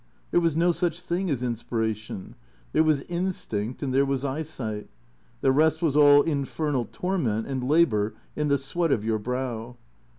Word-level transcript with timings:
There 0.31 0.39
was 0.41 0.57
no 0.57 0.71
such 0.71 0.99
thing 0.99 1.29
as 1.29 1.43
inspira 1.43 1.95
tion. 1.95 2.33
There 2.73 2.81
was 2.83 3.03
instinct, 3.03 3.83
and 3.83 3.93
there 3.93 4.03
was 4.03 4.25
eyesight. 4.25 4.89
The 5.41 5.51
rest 5.51 5.83
was 5.83 5.95
all 5.95 6.23
infernal 6.23 6.85
torment 6.85 7.45
and 7.45 7.63
labour 7.63 8.15
in 8.35 8.47
the 8.47 8.57
sweat 8.57 8.91
of 8.91 9.05
your 9.05 9.19
brow. 9.19 9.77